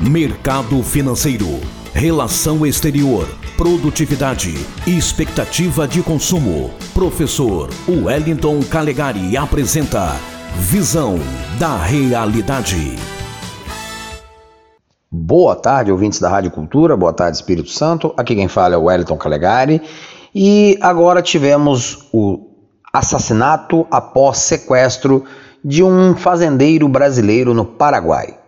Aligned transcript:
mercado 0.00 0.80
financeiro, 0.80 1.58
relação 1.92 2.64
exterior, 2.64 3.26
produtividade 3.56 4.54
expectativa 4.86 5.88
de 5.88 6.04
consumo. 6.04 6.70
Professor 6.94 7.68
Wellington 7.88 8.60
Calegari 8.62 9.36
apresenta 9.36 10.14
Visão 10.56 11.18
da 11.58 11.76
Realidade. 11.76 12.94
Boa 15.10 15.56
tarde, 15.56 15.90
ouvintes 15.90 16.20
da 16.20 16.28
Rádio 16.28 16.52
Cultura, 16.52 16.96
boa 16.96 17.12
tarde, 17.12 17.36
Espírito 17.36 17.70
Santo. 17.70 18.14
Aqui 18.16 18.36
quem 18.36 18.46
fala 18.46 18.76
é 18.76 18.78
o 18.78 18.84
Wellington 18.84 19.16
Calegari. 19.16 19.82
E 20.32 20.78
agora 20.80 21.20
tivemos 21.20 22.06
o 22.12 22.50
assassinato 22.92 23.84
após 23.90 24.38
sequestro 24.38 25.24
de 25.64 25.82
um 25.82 26.14
fazendeiro 26.14 26.88
brasileiro 26.88 27.52
no 27.52 27.64
Paraguai. 27.64 28.38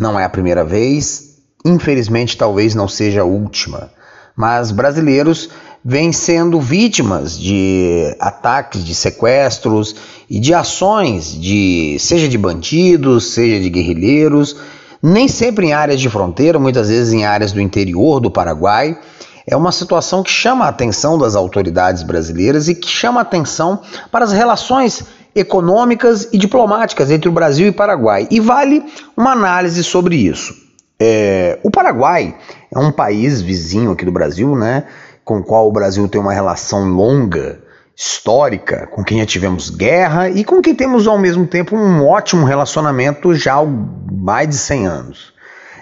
Não 0.00 0.18
é 0.18 0.24
a 0.24 0.30
primeira 0.30 0.64
vez, 0.64 1.36
infelizmente 1.62 2.34
talvez 2.34 2.74
não 2.74 2.88
seja 2.88 3.20
a 3.20 3.24
última, 3.24 3.90
mas 4.34 4.70
brasileiros 4.70 5.50
vêm 5.84 6.10
sendo 6.10 6.58
vítimas 6.58 7.38
de 7.38 8.16
ataques, 8.18 8.82
de 8.82 8.94
sequestros 8.94 9.94
e 10.28 10.40
de 10.40 10.54
ações 10.54 11.38
de 11.38 11.98
seja 12.00 12.26
de 12.26 12.38
bandidos, 12.38 13.32
seja 13.32 13.60
de 13.60 13.68
guerrilheiros, 13.68 14.56
nem 15.02 15.28
sempre 15.28 15.66
em 15.66 15.74
áreas 15.74 16.00
de 16.00 16.08
fronteira, 16.08 16.58
muitas 16.58 16.88
vezes 16.88 17.12
em 17.12 17.26
áreas 17.26 17.52
do 17.52 17.60
interior 17.60 18.20
do 18.20 18.30
Paraguai. 18.30 18.98
É 19.46 19.54
uma 19.54 19.70
situação 19.70 20.22
que 20.22 20.30
chama 20.30 20.64
a 20.64 20.68
atenção 20.68 21.18
das 21.18 21.36
autoridades 21.36 22.02
brasileiras 22.02 22.68
e 22.68 22.74
que 22.74 22.88
chama 22.88 23.20
a 23.20 23.22
atenção 23.22 23.80
para 24.10 24.24
as 24.24 24.32
relações 24.32 25.04
econômicas 25.34 26.28
e 26.32 26.38
diplomáticas 26.38 27.10
entre 27.10 27.28
o 27.28 27.32
Brasil 27.32 27.66
e 27.66 27.70
o 27.70 27.74
Paraguai. 27.74 28.26
E 28.30 28.40
vale 28.40 28.84
uma 29.16 29.32
análise 29.32 29.82
sobre 29.84 30.16
isso. 30.16 30.54
É, 30.98 31.58
o 31.62 31.70
Paraguai 31.70 32.36
é 32.74 32.78
um 32.78 32.92
país 32.92 33.40
vizinho 33.40 33.92
aqui 33.92 34.04
do 34.04 34.12
Brasil, 34.12 34.54
né, 34.54 34.84
com 35.24 35.38
o 35.38 35.42
qual 35.42 35.66
o 35.66 35.72
Brasil 35.72 36.06
tem 36.08 36.20
uma 36.20 36.32
relação 36.32 36.84
longa, 36.88 37.58
histórica, 37.96 38.86
com 38.86 39.04
quem 39.04 39.18
já 39.18 39.26
tivemos 39.26 39.68
guerra 39.68 40.30
e 40.30 40.42
com 40.42 40.62
quem 40.62 40.74
temos 40.74 41.06
ao 41.06 41.18
mesmo 41.18 41.46
tempo 41.46 41.76
um 41.76 42.06
ótimo 42.06 42.46
relacionamento 42.46 43.34
já 43.34 43.56
há 43.56 43.64
mais 43.64 44.48
de 44.48 44.56
100 44.56 44.86
anos. 44.86 45.34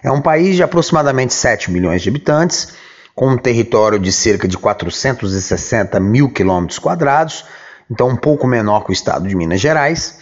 É 0.03 0.11
um 0.11 0.21
país 0.21 0.57
de 0.57 0.63
aproximadamente 0.65 1.33
7 1.33 1.71
milhões 1.71 2.03
de 2.03 2.09
habitantes 2.09 2.73
com 3.15 3.31
um 3.31 3.37
território 3.37 4.01
de 4.01 4.13
cerca 4.13 4.49
de 4.49 4.59
460 4.59 6.01
mil 6.01 6.29
quilômetros 6.29 6.79
quadrados, 6.79 7.45
então 7.91 8.09
um 8.09 8.17
pouco 8.17 8.47
menor 8.47 8.85
que 8.85 8.91
o 8.91 8.93
estado 8.93 9.29
de 9.29 9.35
Minas 9.35 9.61
Gerais, 9.61 10.19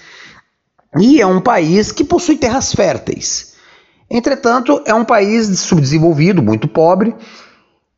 e 0.99 1.21
é 1.21 1.27
um 1.27 1.41
país 1.41 1.93
que 1.93 2.05
possui 2.05 2.37
terras 2.37 2.73
férteis. 2.73 3.55
Entretanto, 4.09 4.83
é 4.87 4.95
um 4.95 5.05
país 5.05 5.59
subdesenvolvido, 5.59 6.43
muito 6.43 6.69
pobre, 6.69 7.15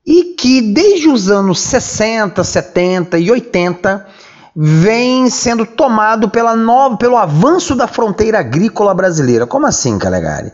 e 0.07 0.35
que 0.35 0.63
desde 0.63 1.09
os 1.09 1.31
anos 1.31 1.61
60, 1.61 2.43
70 2.43 3.19
e 3.19 3.31
80 3.31 4.07
vem 4.57 5.29
sendo 5.29 5.67
tomado 5.67 6.31
pela 6.31 6.57
nova, 6.57 6.97
pelo 6.97 7.17
avanço 7.17 7.77
da 7.77 7.87
fronteira 7.87 8.41
agrícola 8.41 8.95
brasileira. 8.95 9.47
Como 9.47 9.67
assim, 9.67 9.99
Calegari? 9.99 10.51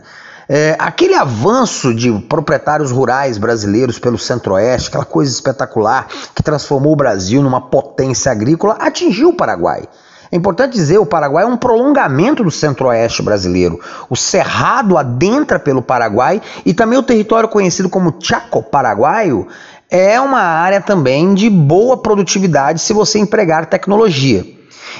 É, 0.47 0.75
aquele 0.77 1.15
avanço 1.15 1.93
de 1.93 2.11
proprietários 2.29 2.91
rurais 2.91 3.37
brasileiros 3.37 3.97
pelo 3.97 4.17
centro-oeste, 4.17 4.89
aquela 4.89 5.05
coisa 5.05 5.31
espetacular 5.31 6.07
que 6.35 6.43
transformou 6.43 6.93
o 6.93 6.95
Brasil 6.95 7.41
numa 7.41 7.61
potência 7.61 8.31
agrícola, 8.31 8.77
atingiu 8.79 9.29
o 9.29 9.33
Paraguai. 9.33 9.87
É 10.31 10.35
importante 10.35 10.73
dizer, 10.73 10.97
o 10.97 11.05
Paraguai 11.05 11.43
é 11.43 11.47
um 11.47 11.57
prolongamento 11.57 12.43
do 12.43 12.51
centro-oeste 12.51 13.21
brasileiro. 13.21 13.79
O 14.09 14.15
Cerrado 14.15 14.97
adentra 14.97 15.59
pelo 15.59 15.81
Paraguai 15.81 16.41
e 16.65 16.73
também 16.73 16.97
o 16.97 17.03
território 17.03 17.47
conhecido 17.47 17.89
como 17.89 18.15
Chaco 18.19 18.61
Paraguaio 18.61 19.47
é 19.89 20.19
uma 20.19 20.41
área 20.41 20.81
também 20.81 21.33
de 21.33 21.49
boa 21.49 21.97
produtividade 21.97 22.81
se 22.81 22.91
você 22.91 23.19
empregar 23.19 23.67
tecnologia. 23.67 24.45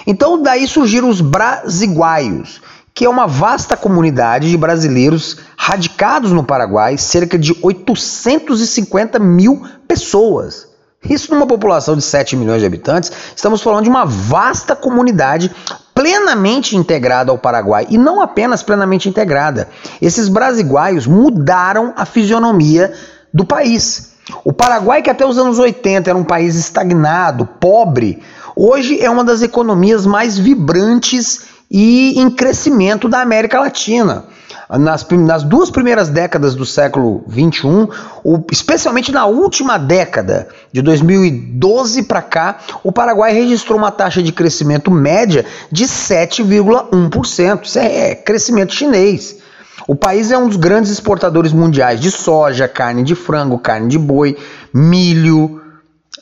Então 0.05 0.41
daí 0.41 0.67
surgiram 0.67 1.09
os 1.09 1.21
brasiguaios, 1.21 2.61
que 2.95 3.03
é 3.03 3.09
uma 3.09 3.27
vasta 3.27 3.75
comunidade 3.75 4.49
de 4.49 4.57
brasileiros 4.57 5.37
radicados 5.57 6.31
no 6.31 6.45
Paraguai, 6.45 6.97
cerca 6.97 7.37
de 7.37 7.53
850 7.61 9.19
mil 9.19 9.61
pessoas. 9.85 10.69
Isso 11.03 11.33
numa 11.33 11.45
população 11.45 11.97
de 11.97 12.01
7 12.01 12.37
milhões 12.37 12.61
de 12.61 12.65
habitantes, 12.65 13.11
estamos 13.35 13.61
falando 13.61 13.83
de 13.83 13.89
uma 13.89 14.05
vasta 14.05 14.77
comunidade 14.77 15.51
plenamente 15.93 16.77
integrada 16.77 17.31
ao 17.31 17.37
Paraguai 17.37 17.85
e 17.89 17.97
não 17.97 18.21
apenas 18.21 18.63
plenamente 18.63 19.09
integrada. 19.09 19.67
Esses 20.01 20.29
brasiguaios 20.29 21.05
mudaram 21.05 21.93
a 21.97 22.05
fisionomia 22.05 22.93
do 23.33 23.45
país. 23.45 24.13
O 24.43 24.53
Paraguai, 24.53 25.01
que 25.01 25.09
até 25.09 25.25
os 25.25 25.37
anos 25.37 25.59
80 25.59 26.09
era 26.09 26.17
um 26.17 26.23
país 26.23 26.55
estagnado, 26.55 27.45
pobre, 27.59 28.23
hoje 28.55 28.99
é 29.01 29.09
uma 29.09 29.23
das 29.23 29.41
economias 29.41 30.05
mais 30.05 30.37
vibrantes 30.39 31.54
e 31.69 32.19
em 32.19 32.29
crescimento 32.29 33.07
da 33.09 33.21
América 33.21 33.59
Latina. 33.59 34.25
Nas, 34.67 35.07
nas 35.07 35.43
duas 35.43 35.69
primeiras 35.69 36.09
décadas 36.09 36.55
do 36.55 36.65
século 36.65 37.23
XXI, 37.29 37.87
o, 38.23 38.43
especialmente 38.51 39.11
na 39.11 39.27
última 39.27 39.77
década, 39.77 40.47
de 40.71 40.81
2012 40.81 42.03
para 42.03 42.21
cá, 42.21 42.57
o 42.83 42.91
Paraguai 42.91 43.31
registrou 43.31 43.77
uma 43.77 43.91
taxa 43.91 44.23
de 44.23 44.31
crescimento 44.31 44.89
média 44.89 45.45
de 45.71 45.85
7,1%. 45.85 47.63
Isso 47.63 47.77
é, 47.77 48.09
é 48.09 48.15
crescimento 48.15 48.73
chinês. 48.73 49.37
O 49.87 49.95
país 49.95 50.31
é 50.31 50.37
um 50.37 50.47
dos 50.47 50.57
grandes 50.57 50.89
exportadores 50.89 51.53
mundiais 51.53 51.99
de 51.99 52.09
soja, 52.09 52.67
carne 52.67 53.03
de 53.03 53.13
frango, 53.13 53.59
carne 53.59 53.87
de 53.87 53.99
boi, 53.99 54.35
milho, 54.73 55.61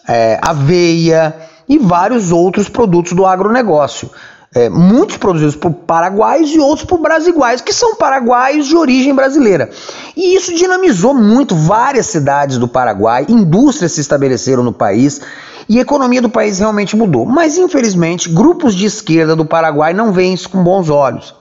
é, 0.06 0.38
aveia 0.42 1.34
e 1.70 1.78
vários 1.78 2.30
outros 2.30 2.68
produtos 2.68 3.14
do 3.14 3.26
agronegócio 3.26 4.10
é, 4.56 4.70
muitos 4.70 5.18
produzidos 5.18 5.56
por 5.56 5.72
paraguaios 5.72 6.52
e 6.52 6.60
outros 6.60 6.86
por 6.86 7.00
brasiguaios, 7.00 7.62
que 7.62 7.74
são 7.74 7.96
paraguaios 7.96 8.68
de 8.68 8.76
origem 8.76 9.14
brasileira. 9.14 9.70
E 10.16 10.36
isso 10.36 10.54
dinamizou 10.54 11.14
muito 11.14 11.56
várias 11.56 12.08
cidades 12.08 12.58
do 12.58 12.68
Paraguai, 12.68 13.26
indústrias 13.28 13.94
se 13.94 14.02
estabeleceram 14.02 14.64
no 14.64 14.74
país 14.74 15.22
e 15.68 15.80
a 15.80 15.82
economia 15.82 16.22
do 16.22 16.30
país 16.30 16.60
realmente 16.60 16.96
mudou. 16.96 17.26
Mas 17.26 17.58
infelizmente, 17.58 18.30
grupos 18.30 18.76
de 18.76 18.86
esquerda 18.86 19.36
do 19.36 19.46
Paraguai 19.46 19.94
não 19.94 20.12
veem 20.12 20.34
isso 20.34 20.50
com 20.50 20.64
bons 20.64 20.90
olhos. 20.90 21.34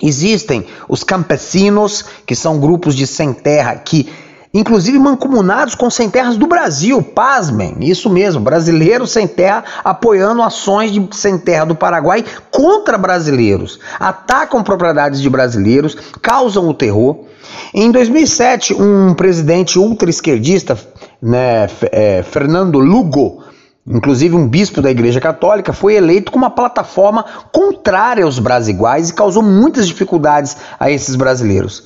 Existem 0.00 0.66
os 0.88 1.04
campesinos, 1.04 2.04
que 2.26 2.34
são 2.34 2.58
grupos 2.58 2.94
de 2.94 3.06
sem 3.06 3.32
terra 3.32 3.76
que 3.76 4.10
inclusive 4.52 4.98
mancomunados 4.98 5.74
com 5.74 5.88
sem 5.90 6.10
terras 6.10 6.36
do 6.36 6.46
Brasil. 6.46 7.02
Pasmem, 7.02 7.76
isso 7.80 8.10
mesmo, 8.10 8.40
brasileiros 8.40 9.10
sem 9.10 9.26
terra 9.26 9.64
apoiando 9.84 10.42
ações 10.42 10.92
de 10.92 11.08
sem 11.12 11.38
terra 11.38 11.64
do 11.64 11.74
Paraguai 11.74 12.24
contra 12.50 12.98
brasileiros. 12.98 13.78
Atacam 13.98 14.62
propriedades 14.62 15.20
de 15.20 15.30
brasileiros, 15.30 15.96
causam 16.20 16.68
o 16.68 16.74
terror. 16.74 17.24
Em 17.74 17.90
2007, 17.90 18.74
um 18.74 19.14
presidente 19.14 19.78
ultra-esquerdista, 19.78 20.78
né, 21.20 21.68
é, 21.90 22.22
Fernando 22.22 22.78
Lugo, 22.78 23.42
inclusive 23.86 24.34
um 24.34 24.48
bispo 24.48 24.80
da 24.80 24.90
Igreja 24.90 25.20
Católica, 25.20 25.72
foi 25.72 25.94
eleito 25.94 26.30
com 26.30 26.38
uma 26.38 26.50
plataforma 26.50 27.24
contrária 27.50 28.24
aos 28.24 28.38
brasiguais 28.38 29.10
e 29.10 29.14
causou 29.14 29.42
muitas 29.42 29.86
dificuldades 29.86 30.56
a 30.78 30.90
esses 30.90 31.16
brasileiros. 31.16 31.84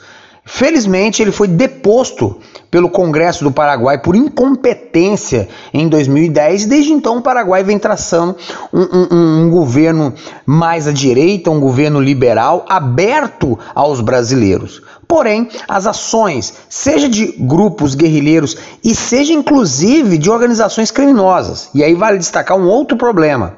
Felizmente, 0.48 1.20
ele 1.20 1.32
foi 1.32 1.48
deposto 1.48 2.38
pelo 2.70 2.88
Congresso 2.88 3.42
do 3.42 3.50
Paraguai 3.50 4.00
por 4.00 4.14
incompetência 4.14 5.48
em 5.74 5.88
2010 5.88 6.62
e 6.62 6.68
desde 6.68 6.92
então 6.92 7.16
o 7.16 7.20
Paraguai 7.20 7.64
vem 7.64 7.80
traçando 7.80 8.36
um, 8.72 8.80
um, 8.80 9.42
um 9.42 9.50
governo 9.50 10.14
mais 10.46 10.86
à 10.86 10.92
direita, 10.92 11.50
um 11.50 11.58
governo 11.58 12.00
liberal, 12.00 12.64
aberto 12.68 13.58
aos 13.74 14.00
brasileiros. 14.00 14.80
Porém, 15.08 15.48
as 15.68 15.84
ações, 15.84 16.54
seja 16.68 17.08
de 17.08 17.26
grupos 17.40 17.96
guerrilheiros 17.96 18.56
e 18.84 18.94
seja 18.94 19.32
inclusive 19.32 20.16
de 20.16 20.30
organizações 20.30 20.92
criminosas, 20.92 21.70
e 21.74 21.82
aí 21.82 21.94
vale 21.94 22.18
destacar 22.18 22.56
um 22.56 22.68
outro 22.68 22.96
problema. 22.96 23.56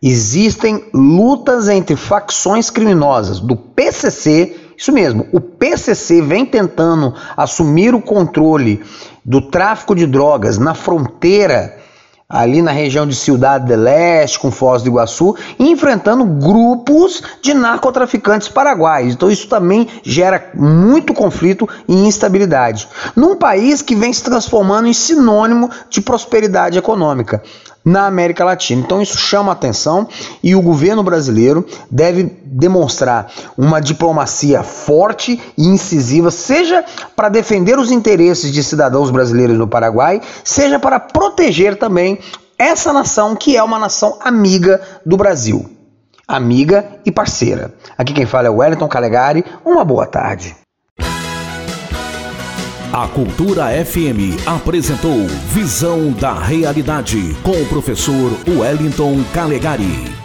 Existem 0.00 0.84
lutas 0.94 1.68
entre 1.68 1.96
facções 1.96 2.70
criminosas 2.70 3.40
do 3.40 3.56
PCC 3.56 4.61
isso 4.82 4.90
mesmo, 4.90 5.28
o 5.30 5.40
PCC 5.40 6.20
vem 6.20 6.44
tentando 6.44 7.14
assumir 7.36 7.94
o 7.94 8.02
controle 8.02 8.82
do 9.24 9.40
tráfico 9.40 9.94
de 9.94 10.08
drogas 10.08 10.58
na 10.58 10.74
fronteira 10.74 11.78
ali 12.28 12.60
na 12.62 12.72
região 12.72 13.06
de 13.06 13.14
Ciudad 13.14 13.62
del 13.62 13.78
Leste, 13.78 14.40
com 14.40 14.50
Foz 14.50 14.82
do 14.82 14.88
Iguaçu, 14.88 15.36
enfrentando 15.56 16.24
grupos 16.24 17.22
de 17.40 17.54
narcotraficantes 17.54 18.48
paraguaios. 18.48 19.14
Então 19.14 19.30
isso 19.30 19.46
também 19.46 19.86
gera 20.02 20.50
muito 20.52 21.14
conflito 21.14 21.68
e 21.86 21.94
instabilidade. 21.94 22.88
Num 23.14 23.36
país 23.36 23.82
que 23.82 23.94
vem 23.94 24.12
se 24.12 24.24
transformando 24.24 24.88
em 24.88 24.94
sinônimo 24.94 25.70
de 25.88 26.00
prosperidade 26.00 26.76
econômica. 26.76 27.40
Na 27.84 28.06
América 28.06 28.44
Latina. 28.44 28.82
Então 28.82 29.02
isso 29.02 29.18
chama 29.18 29.52
atenção 29.52 30.08
e 30.42 30.54
o 30.54 30.62
governo 30.62 31.02
brasileiro 31.02 31.66
deve 31.90 32.24
demonstrar 32.44 33.30
uma 33.56 33.80
diplomacia 33.80 34.62
forte 34.62 35.40
e 35.56 35.66
incisiva, 35.66 36.30
seja 36.30 36.84
para 37.16 37.28
defender 37.28 37.78
os 37.78 37.90
interesses 37.90 38.52
de 38.52 38.62
cidadãos 38.62 39.10
brasileiros 39.10 39.58
no 39.58 39.66
Paraguai, 39.66 40.20
seja 40.44 40.78
para 40.78 41.00
proteger 41.00 41.76
também 41.76 42.18
essa 42.58 42.92
nação 42.92 43.34
que 43.34 43.56
é 43.56 43.62
uma 43.62 43.78
nação 43.78 44.18
amiga 44.20 44.80
do 45.04 45.16
Brasil. 45.16 45.68
Amiga 46.28 47.00
e 47.04 47.10
parceira. 47.10 47.74
Aqui 47.98 48.12
quem 48.12 48.24
fala 48.24 48.46
é 48.46 48.50
Wellington 48.50 48.88
Calegari. 48.88 49.44
Uma 49.64 49.84
boa 49.84 50.06
tarde. 50.06 50.61
A 52.92 53.08
Cultura 53.08 53.68
FM 53.86 54.36
apresentou 54.44 55.26
Visão 55.48 56.12
da 56.12 56.34
Realidade 56.34 57.34
com 57.42 57.52
o 57.52 57.66
professor 57.66 58.38
Wellington 58.46 59.24
Calegari. 59.32 60.21